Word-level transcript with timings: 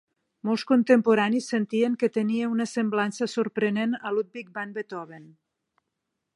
Molts 0.47 0.61
contemporanis 0.69 1.49
sentien 1.53 1.97
que 2.03 2.09
tenia 2.15 2.49
una 2.55 2.67
semblança 2.73 3.29
sorprenent 3.37 3.95
a 4.09 4.15
Ludwig 4.17 4.53
van 4.59 4.77
Beethoven. 4.79 5.33